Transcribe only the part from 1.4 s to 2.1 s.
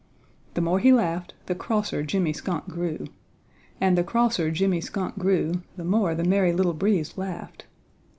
the crosser